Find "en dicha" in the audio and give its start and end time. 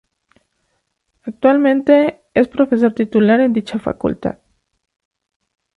3.39-3.77